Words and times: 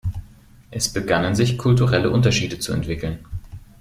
Es 0.71 0.91
begannen 0.91 1.35
sich 1.35 1.59
kulturelle 1.59 2.09
Unterschiede 2.09 2.57
zu 2.57 2.73
entwickeln. 2.73 3.19